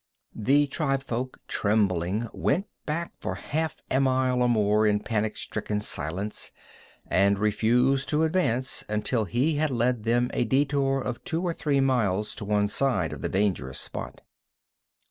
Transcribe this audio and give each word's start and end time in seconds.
The 0.33 0.65
tribefolk, 0.65 1.37
trembling, 1.47 2.27
went 2.33 2.65
back 2.87 3.13
for 3.19 3.35
half 3.35 3.75
a 3.91 3.99
mile 3.99 4.41
or 4.41 4.49
more 4.49 4.87
in 4.87 5.01
panic 5.01 5.37
stricken 5.37 5.79
silence, 5.79 6.51
and 7.05 7.37
refused 7.37 8.09
to 8.09 8.23
advance 8.23 8.83
until 8.89 9.25
he 9.25 9.57
had 9.57 9.69
led 9.69 10.03
them 10.03 10.31
a 10.33 10.43
detour 10.43 11.01
of 11.01 11.23
two 11.23 11.43
or 11.43 11.53
three 11.53 11.81
miles 11.81 12.33
to 12.37 12.45
one 12.45 12.67
side 12.67 13.13
of 13.13 13.21
the 13.21 13.29
dangerous 13.29 13.79
spot. 13.79 14.21